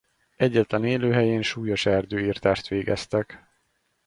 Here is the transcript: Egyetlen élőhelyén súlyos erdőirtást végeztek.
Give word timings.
Egyetlen 0.37 0.85
élőhelyén 0.85 1.41
súlyos 1.41 1.85
erdőirtást 1.85 2.67
végeztek. 2.67 3.43